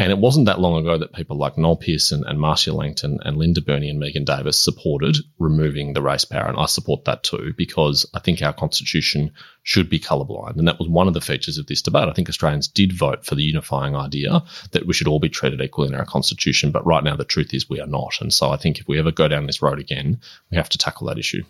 [0.00, 3.36] And it wasn't that long ago that people like Noel Pearson and Marcia Langton and
[3.36, 6.48] Linda Burney and Megan Davis supported removing the race power.
[6.48, 9.30] And I support that too, because I think our constitution
[9.62, 10.56] should be colourblind.
[10.56, 12.08] And that was one of the features of this debate.
[12.08, 15.60] I think Australians did vote for the unifying idea that we should all be treated
[15.60, 16.70] equally in our constitution.
[16.70, 18.22] But right now, the truth is we are not.
[18.22, 20.18] And so I think if we ever go down this road again,
[20.50, 21.44] we have to tackle that issue.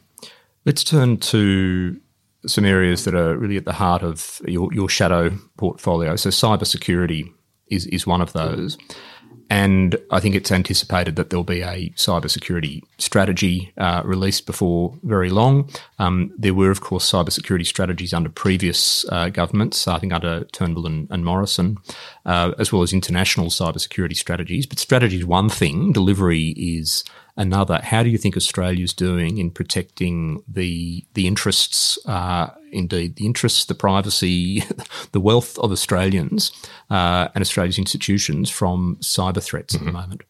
[0.64, 2.00] Let's turn to
[2.46, 6.16] some areas that are really at the heart of your, your shadow portfolio.
[6.16, 7.32] So cybersecurity
[7.70, 8.76] is is one of those.
[9.52, 15.28] And I think it's anticipated that there'll be a cybersecurity strategy uh, released before very
[15.28, 15.68] long.
[15.98, 20.86] Um, there were, of course, cybersecurity strategies under previous uh, governments, I think under Turnbull
[20.86, 21.78] and, and Morrison,
[22.24, 24.66] uh, as well as international cybersecurity strategies.
[24.66, 27.02] But strategy is one thing, delivery is
[27.40, 27.80] another.
[27.82, 33.26] How do you think Australia is doing in protecting the the interests, uh, indeed the
[33.26, 34.62] interests, the privacy,
[35.12, 36.52] the wealth of Australians
[36.90, 39.88] uh, and Australia's institutions from cyber threats mm-hmm.
[39.88, 40.10] at the mm-hmm.
[40.10, 40.22] moment?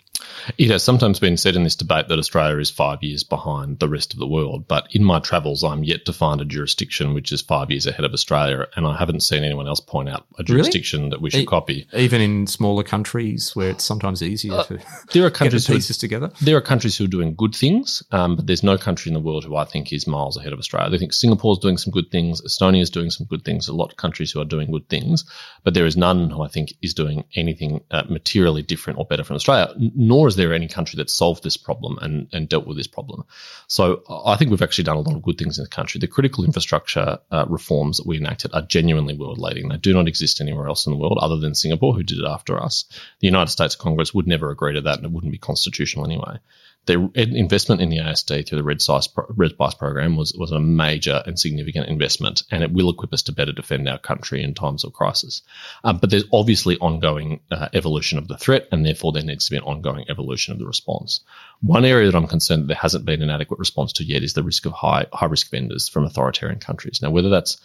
[0.58, 3.88] It has sometimes been said in this debate that Australia is five years behind the
[3.88, 7.32] rest of the world, but in my travels, I'm yet to find a jurisdiction which
[7.32, 10.42] is five years ahead of Australia, and I haven't seen anyone else point out a
[10.42, 11.10] jurisdiction really?
[11.10, 11.86] that we should e- copy.
[11.94, 14.78] Even in smaller countries where it's sometimes easier uh, to
[15.12, 16.30] there are countries get the pieces who, together.
[16.40, 19.20] There are countries who are doing good things, um, but there's no country in the
[19.20, 20.94] world who I think is miles ahead of Australia.
[20.94, 23.90] I think Singapore's doing some good things, Estonia is doing some good things, a lot
[23.90, 25.24] of countries who are doing good things,
[25.64, 29.24] but there is none who I think is doing anything uh, materially different or better
[29.24, 32.66] from Australia, n- nor is there any country that solved this problem and, and dealt
[32.66, 33.24] with this problem.
[33.68, 36.00] So I think we've actually done a lot of good things in the country.
[36.00, 39.68] The critical infrastructure uh, reforms that we enacted are genuinely world leading.
[39.68, 42.26] They do not exist anywhere else in the world other than Singapore, who did it
[42.26, 42.86] after us.
[43.20, 46.40] The United States Congress would never agree to that, and it wouldn't be constitutional anyway
[46.86, 50.58] the investment in the ASD through the Red Spice, Red Spice program was, was a
[50.58, 54.54] major and significant investment, and it will equip us to better defend our country in
[54.54, 55.42] times of crisis.
[55.84, 59.50] Um, but there's obviously ongoing uh, evolution of the threat, and therefore there needs to
[59.50, 61.20] be an ongoing evolution of the response.
[61.60, 64.32] One area that I'm concerned that there hasn't been an adequate response to yet is
[64.32, 67.00] the risk of high high risk vendors from authoritarian countries.
[67.02, 67.58] Now, whether that's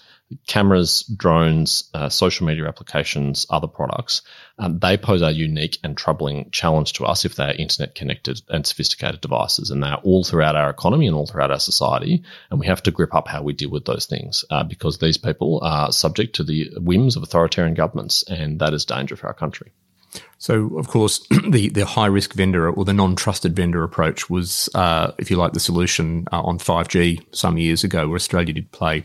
[0.47, 4.23] cameras, drones, uh, social media applications, other products,
[4.57, 8.41] um, they pose a unique and troubling challenge to us if they are internet connected
[8.49, 9.71] and sophisticated devices.
[9.71, 12.23] And they are all throughout our economy and all throughout our society.
[12.49, 15.17] And we have to grip up how we deal with those things uh, because these
[15.17, 19.33] people are subject to the whims of authoritarian governments, and that is danger for our
[19.33, 19.71] country.
[20.37, 24.69] So, of course, the, the high risk vendor or the non trusted vendor approach was,
[24.75, 28.71] uh, if you like, the solution uh, on 5G some years ago, where Australia did
[28.71, 29.03] play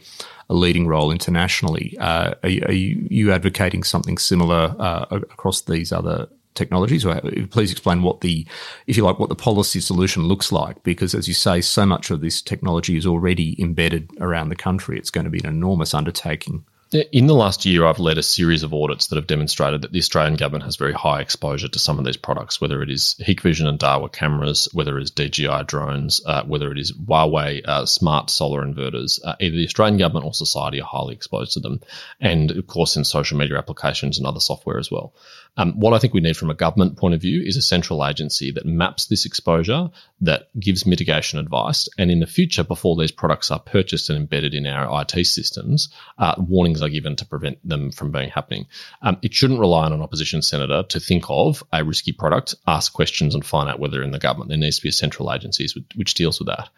[0.49, 1.97] a leading role internationally.
[1.99, 7.05] Uh, are, are, you advocating something similar uh, across these other technologies?
[7.05, 8.47] Or please explain what the,
[8.87, 12.11] if you like, what the policy solution looks like, because as you say, so much
[12.11, 14.99] of this technology is already embedded around the country.
[14.99, 16.65] It's going to be an enormous undertaking.
[17.13, 20.01] In the last year, I've led a series of audits that have demonstrated that the
[20.01, 23.69] Australian government has very high exposure to some of these products, whether it is Hikvision
[23.69, 28.29] and Dahua cameras, whether it is DJI drones, uh, whether it is Huawei uh, smart
[28.29, 29.21] solar inverters.
[29.25, 31.81] Uh, either the Australian government or society are highly exposed to them,
[32.21, 35.15] and of course in social media applications and other software as well.
[35.57, 38.05] Um, what I think we need from a government point of view is a central
[38.05, 39.91] agency that maps this exposure,
[40.23, 44.55] that gives mitigation advice, and in the future, before these products are purchased and embedded
[44.55, 48.67] in our IT systems, uh, warnings are given to prevent them from being happening.
[49.03, 52.93] Um, it shouldn't rely on an opposition senator to think of a risky product, ask
[52.93, 54.49] questions, and find out whether in the government.
[54.49, 56.69] There needs to be a central agency which deals with that.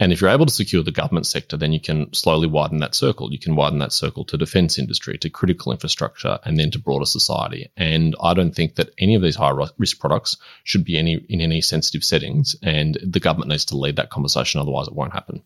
[0.00, 2.94] And if you're able to secure the government sector, then you can slowly widen that
[2.94, 3.32] circle.
[3.32, 7.04] You can widen that circle to defence industry, to critical infrastructure, and then to broader
[7.04, 7.70] society.
[7.76, 11.40] And I don't think that any of these high risk products should be any in
[11.40, 12.56] any sensitive settings.
[12.62, 15.42] And the government needs to lead that conversation, otherwise it won't happen.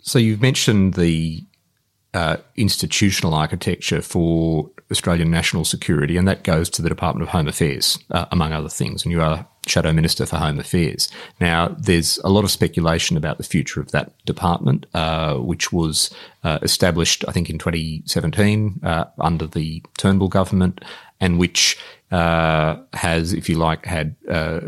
[0.00, 1.44] So you've mentioned the
[2.14, 7.48] uh, institutional architecture for Australian national security, and that goes to the Department of Home
[7.48, 9.04] Affairs, uh, among other things.
[9.04, 11.08] And you are Shadow Minister for Home Affairs.
[11.40, 16.10] Now, there's a lot of speculation about the future of that department, uh, which was
[16.44, 20.82] uh, established, I think, in 2017 uh, under the Turnbull government,
[21.20, 21.78] and which
[22.10, 24.60] uh, has, if you like, had uh,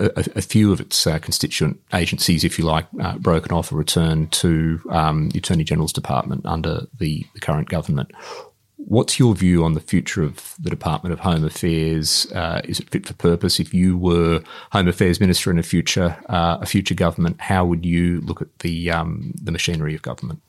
[0.00, 3.76] a, a, few of its uh, constituent agencies, if you like, uh, broken off or
[3.76, 8.10] returned to um, the Attorney General's Department under the, the, current government.
[8.76, 12.26] What's your view on the future of the Department of Home Affairs?
[12.32, 13.60] Uh, is it fit for purpose?
[13.60, 17.84] If you were Home Affairs Minister in a future uh, a future government, how would
[17.84, 20.40] you look at the um, the machinery of government?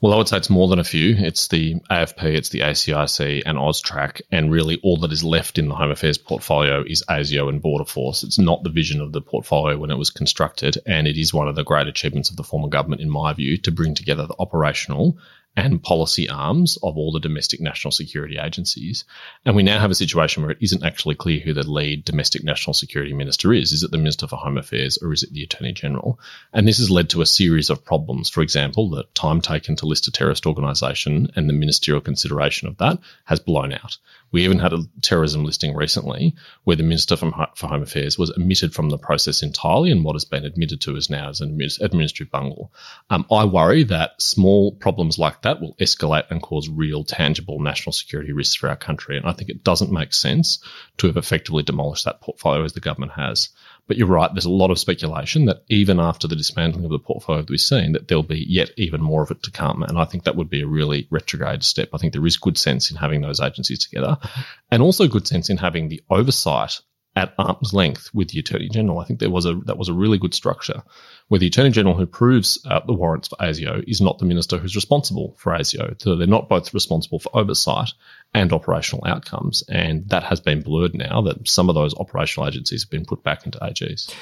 [0.00, 1.14] Well, I would say it's more than a few.
[1.14, 5.68] It's the AFP, it's the ACIC and AUSTRAC, and really all that is left in
[5.68, 8.22] the Home Affairs portfolio is ASIO and Border Force.
[8.22, 11.48] It's not the vision of the portfolio when it was constructed, and it is one
[11.48, 14.36] of the great achievements of the former government, in my view, to bring together the
[14.38, 15.18] operational
[15.56, 19.04] and policy arms of all the domestic national security agencies.
[19.44, 22.44] And we now have a situation where it isn't actually clear who the lead domestic
[22.44, 23.72] national security minister is.
[23.72, 26.20] Is it the Minister for Home Affairs or is it the Attorney General?
[26.52, 28.30] And this has led to a series of problems.
[28.30, 32.78] For example, the time taken to list a terrorist organisation and the ministerial consideration of
[32.78, 33.96] that has blown out.
[34.32, 38.72] We even had a terrorism listing recently where the Minister for Home Affairs was omitted
[38.72, 42.30] from the process entirely, and what has been admitted to is now as an administrative
[42.30, 42.72] bungle.
[43.08, 47.92] Um, I worry that small problems like that will escalate and cause real, tangible national
[47.92, 49.16] security risks for our country.
[49.16, 50.62] And I think it doesn't make sense
[50.98, 53.50] to have effectively demolished that portfolio as the government has.
[53.86, 56.98] But you're right, there's a lot of speculation that even after the dismantling of the
[56.98, 59.82] portfolio that we've seen, that there'll be yet even more of it to come.
[59.82, 61.88] And I think that would be a really retrograde step.
[61.92, 64.18] I think there is good sense in having those agencies together
[64.70, 66.80] and also good sense in having the oversight
[67.16, 69.00] at arm's length with the Attorney General.
[69.00, 70.82] I think there was a that was a really good structure
[71.28, 74.58] where the Attorney General who approves uh, the warrants for ASIO is not the minister
[74.58, 76.00] who's responsible for ASIO.
[76.00, 77.92] So they're not both responsible for oversight
[78.34, 79.62] and operational outcomes.
[79.68, 83.22] And that has been blurred now that some of those operational agencies have been put
[83.22, 84.12] back into AGs.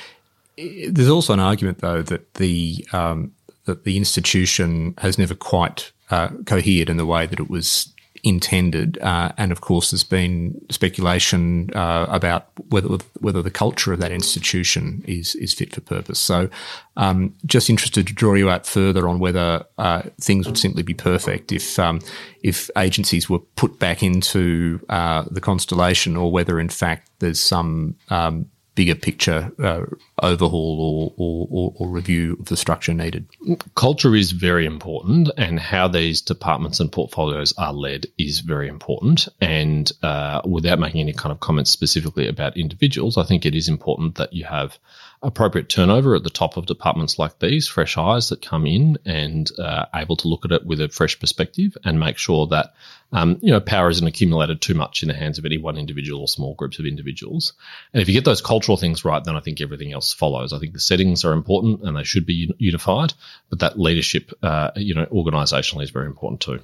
[0.57, 3.33] There's also an argument, though, that the um,
[3.65, 7.93] that the institution has never quite uh, cohered in the way that it was
[8.23, 8.99] intended.
[8.99, 12.89] Uh, and of course, there's been speculation uh, about whether
[13.21, 16.19] whether the culture of that institution is is fit for purpose.
[16.19, 16.49] So,
[16.97, 20.95] um, just interested to draw you out further on whether uh, things would simply be
[20.95, 22.01] perfect if um,
[22.43, 27.97] if agencies were put back into uh, the constellation, or whether in fact there's some
[28.11, 28.47] um,
[28.79, 29.85] bigger picture uh,
[30.23, 33.27] overhaul or, or, or, review of the structure needed?
[33.75, 39.27] Culture is very important, and how these departments and portfolios are led is very important.
[39.41, 43.69] And uh, without making any kind of comments specifically about individuals, I think it is
[43.69, 44.79] important that you have
[45.23, 49.51] appropriate turnover at the top of departments like these, fresh eyes that come in and
[49.59, 52.75] uh, able to look at it with a fresh perspective and make sure that
[53.11, 56.21] um, you know power isn't accumulated too much in the hands of any one individual
[56.21, 57.55] or small groups of individuals.
[57.93, 60.53] And if you get those cultural things right, then I think everything else follows.
[60.53, 63.13] I think the settings are important and they should be unified,
[63.51, 66.61] but that leadership, uh, you know, organisationally is very important too.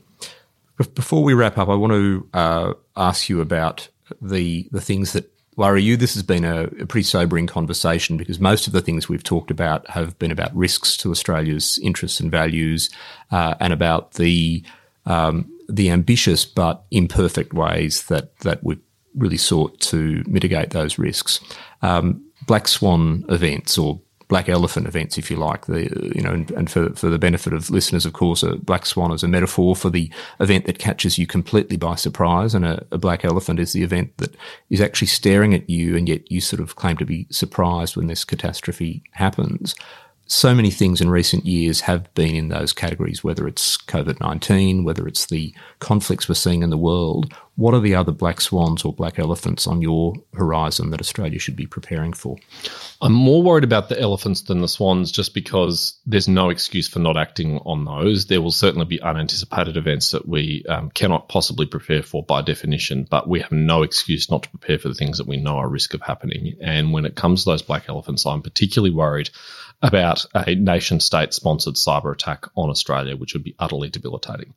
[0.94, 3.88] Before we wrap up, I want to uh, ask you about
[4.20, 5.30] the the things that
[5.76, 5.96] you.
[5.96, 9.50] This has been a, a, pretty sobering conversation because most of the things we've talked
[9.50, 12.90] about have been about risks to Australia's interests and values,
[13.30, 14.64] uh, and about the
[15.06, 18.80] um, the ambitious but imperfect ways that that we've
[19.14, 21.40] really sought to mitigate those risks.
[21.82, 25.66] Um, black swan events or black elephant events, if you like.
[25.66, 25.82] The
[26.14, 29.12] you know, and, and, for for the benefit of listeners, of course, a black swan
[29.12, 30.10] is a metaphor for the
[30.40, 34.16] event that catches you completely by surprise, and a, a, black elephant is the event
[34.18, 34.34] that
[34.70, 38.06] is actually staring at you, and yet you sort of claim to be surprised when
[38.06, 39.74] this catastrophe happens
[40.26, 44.84] so many things in recent years have been in those categories, whether it's COVID 19,
[44.84, 47.32] whether it's the conflicts we're seeing in the world.
[47.56, 51.54] What are the other black swans or black elephants on your horizon that Australia should
[51.54, 52.36] be preparing for?
[53.00, 56.98] I'm more worried about the elephants than the swans just because there's no excuse for
[56.98, 58.26] not acting on those.
[58.26, 63.06] There will certainly be unanticipated events that we um, cannot possibly prepare for by definition,
[63.08, 65.68] but we have no excuse not to prepare for the things that we know are
[65.68, 66.56] risk of happening.
[66.60, 69.30] And when it comes to those black elephants, I'm particularly worried
[69.80, 74.54] about a nation state sponsored cyber attack on Australia, which would be utterly debilitating.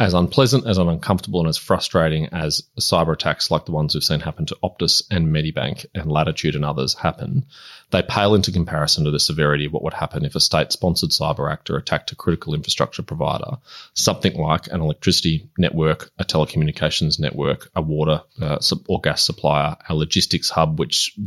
[0.00, 4.20] As unpleasant, as uncomfortable, and as frustrating as cyber attacks like the ones we've seen
[4.20, 7.46] happen to Optus and Medibank and Latitude and others happen,
[7.90, 11.10] they pale into comparison to the severity of what would happen if a state sponsored
[11.10, 13.58] cyber actor attacked a critical infrastructure provider,
[13.92, 19.96] something like an electricity network, a telecommunications network, a water uh, or gas supplier, a
[19.96, 21.18] logistics hub, which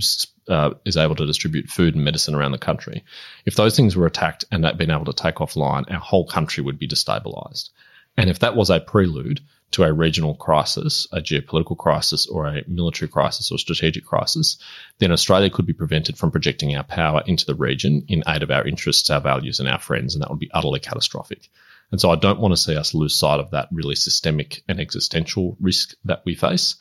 [0.48, 3.04] uh, is able to distribute food and medicine around the country.
[3.46, 6.64] If those things were attacked and that been able to take offline, our whole country
[6.64, 7.72] would be destabilized.
[8.22, 9.40] And if that was a prelude
[9.72, 14.60] to a regional crisis, a geopolitical crisis, or a military crisis or strategic crisis,
[15.00, 18.52] then Australia could be prevented from projecting our power into the region in aid of
[18.52, 21.50] our interests, our values, and our friends, and that would be utterly catastrophic.
[21.92, 24.80] And so I don't want to see us lose sight of that really systemic and
[24.80, 26.76] existential risk that we face.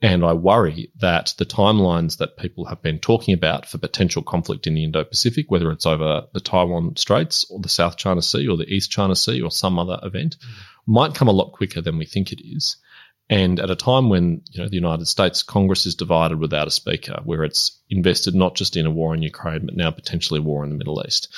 [0.00, 4.66] And I worry that the timelines that people have been talking about for potential conflict
[4.66, 8.48] in the Indo Pacific, whether it's over the Taiwan Straits or the South China Sea
[8.48, 10.54] or the East China Sea or some other event, mm.
[10.88, 12.78] Might come a lot quicker than we think it is.
[13.30, 16.72] And at a time when you know the United States Congress is divided without a
[16.72, 20.42] speaker, where it's invested not just in a war in Ukraine, but now potentially a
[20.42, 21.28] war in the Middle East,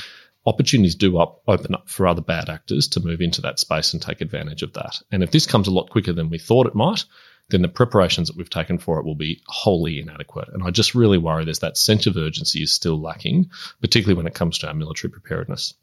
[0.47, 4.01] opportunities do up, open up for other bad actors to move into that space and
[4.01, 5.01] take advantage of that.
[5.11, 7.05] And if this comes a lot quicker than we thought it might,
[7.51, 10.49] then the preparations that we've taken for it will be wholly inadequate.
[10.53, 14.29] And I just really worry there's that sense of urgency is still lacking, particularly when
[14.29, 15.75] it comes to our military preparedness.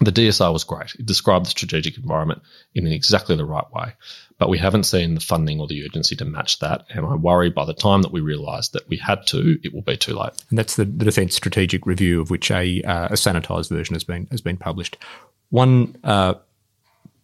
[0.00, 0.94] The DSR was great.
[0.94, 2.42] It described the strategic environment
[2.74, 3.92] in exactly the right way,
[4.38, 6.86] but we haven't seen the funding or the urgency to match that.
[6.90, 9.82] And I worry by the time that we realise that we had to, it will
[9.82, 10.32] be too late.
[10.50, 14.04] And that's the, the Defence Strategic Review, of which a, uh, a sanitised version has
[14.04, 14.96] been has been published.
[15.50, 16.34] One uh,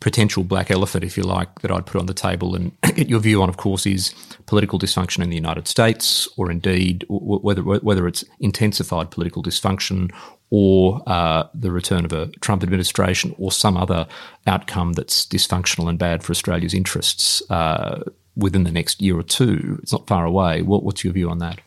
[0.00, 3.20] potential black elephant, if you like, that I'd put on the table and get your
[3.20, 4.14] view on, of course, is
[4.46, 10.12] political dysfunction in the United States, or indeed whether whether it's intensified political dysfunction
[10.50, 14.06] or uh, the return of a Trump administration or some other
[14.46, 18.02] outcome that's dysfunctional and bad for Australia's interests uh,
[18.36, 19.78] within the next year or two.
[19.82, 20.62] It's not far away.
[20.62, 21.60] What, what's your view on that?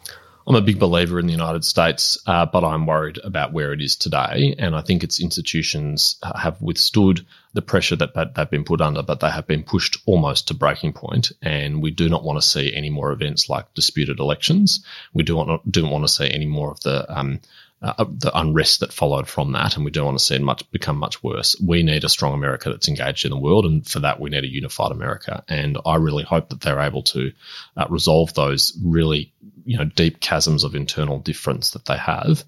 [0.47, 3.81] I'm a big believer in the United States, uh, but I'm worried about where it
[3.81, 4.55] is today.
[4.57, 9.19] And I think its institutions have withstood the pressure that they've been put under, but
[9.19, 11.31] they have been pushed almost to breaking point.
[11.41, 14.83] And we do not want to see any more events like disputed elections.
[15.13, 17.39] We do want do not want to see any more of the um,
[17.81, 20.69] uh, the unrest that followed from that, and we don't want to see it much
[20.71, 21.59] become much worse.
[21.59, 24.43] We need a strong America that's engaged in the world, and for that, we need
[24.43, 25.43] a unified America.
[25.47, 27.31] And I really hope that they're able to
[27.75, 29.33] uh, resolve those really
[29.65, 32.43] you know deep chasms of internal difference that they have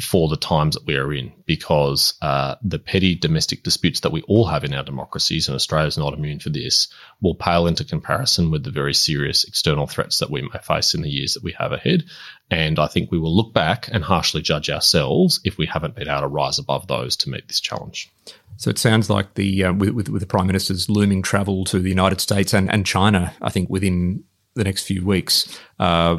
[0.00, 4.22] for the times that we are in because uh, the petty domestic disputes that we
[4.22, 6.88] all have in our democracies and Australia is not immune for this
[7.20, 11.02] will pale into comparison with the very serious external threats that we may face in
[11.02, 12.04] the years that we have ahead
[12.50, 16.08] and I think we will look back and harshly judge ourselves if we haven't been
[16.08, 18.10] able to rise above those to meet this challenge.
[18.56, 21.78] So it sounds like the uh, with, with, with the prime minister's looming travel to
[21.78, 24.24] the United States and, and China, I think within
[24.58, 26.18] the next few weeks, uh,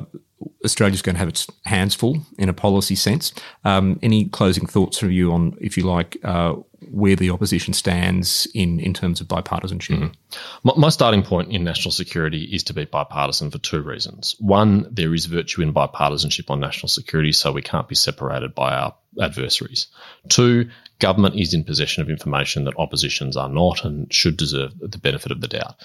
[0.63, 3.33] Australia's going to have its hands full in a policy sense.
[3.65, 6.55] Um, any closing thoughts from you on, if you like, uh,
[6.91, 9.99] where the opposition stands in, in terms of bipartisanship?
[9.99, 10.13] Mm.
[10.63, 14.35] My, my, starting point in national security is to be bipartisan for two reasons.
[14.39, 18.73] One, there is virtue in bipartisanship on national security, so we can't be separated by
[18.73, 19.87] our adversaries.
[20.29, 20.69] Two,
[20.99, 25.31] government is in possession of information that oppositions are not and should deserve the benefit
[25.31, 25.75] of the doubt.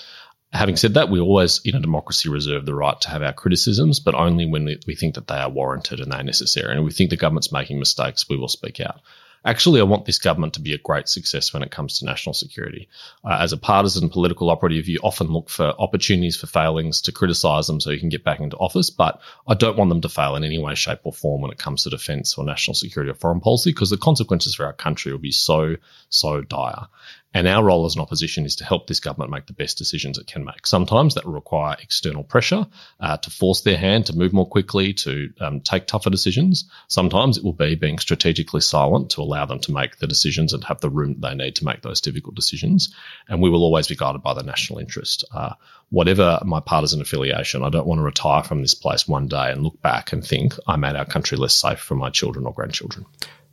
[0.55, 3.99] Having said that, we always, in a democracy, reserve the right to have our criticisms,
[3.99, 6.71] but only when we think that they are warranted and they're necessary.
[6.71, 9.01] And if we think the government's making mistakes, we will speak out.
[9.47, 12.33] Actually, I want this government to be a great success when it comes to national
[12.33, 12.89] security.
[13.23, 17.67] Uh, as a partisan political operative, you often look for opportunities for failings to criticise
[17.67, 20.37] them so you can get back into office, but I don't want them to fail
[20.37, 23.15] in any way, shape, or form when it comes to defence or national security or
[23.15, 25.77] foreign policy because the consequences for our country will be so,
[26.09, 26.87] so dire.
[27.35, 30.18] And our role as an opposition is to help this government make the best decisions
[30.18, 30.66] it can make.
[30.66, 32.66] Sometimes that will require external pressure
[33.01, 36.70] uh, to force their hand to move more quickly, to um, take tougher decisions.
[36.87, 40.62] Sometimes it will be being strategically silent to allow them to make the decisions and
[40.64, 42.95] have the room they need to make those difficult decisions.
[43.28, 45.24] And we will always be guided by the national interest.
[45.35, 45.55] Uh,
[45.91, 49.62] whatever my partisan affiliation, I don't want to retire from this place one day and
[49.62, 53.07] look back and think I made our country less safe for my children or grandchildren.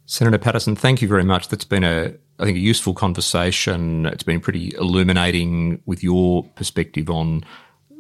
[0.06, 1.48] Senator Paterson, thank you very much.
[1.48, 4.06] That's been a, I think, a useful conversation.
[4.06, 7.44] It's been pretty illuminating with your perspective on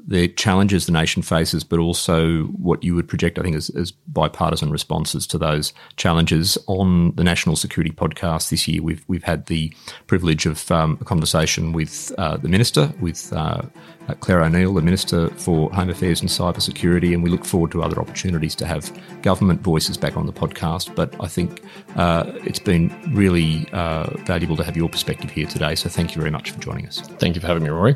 [0.07, 3.91] the challenges the nation faces, but also what you would project, I think, as, as,
[3.91, 6.57] bipartisan responses to those challenges.
[6.67, 9.73] On the National Security Podcast this year, we've we've had the
[10.07, 13.61] privilege of um, a conversation with uh, the minister, with uh,
[14.07, 17.71] uh, Clare O'Neil, the Minister for Home Affairs and Cyber Security, and we look forward
[17.71, 18.91] to other opportunities to have
[19.21, 20.93] government voices back on the podcast.
[20.95, 21.63] But I think
[21.95, 25.75] uh, it's been really uh, valuable to have your perspective here today.
[25.75, 27.01] So thank you very much for joining us.
[27.01, 27.95] Thank you for having me, Rory.